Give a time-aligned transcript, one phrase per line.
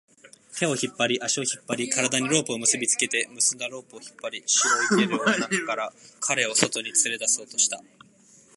[0.57, 7.83] 手を引っ張り、足を引っ張り、体にロープを結びつけて、結んだロープを引っ張り、白いゲルの中から彼を外に連れ出そうとした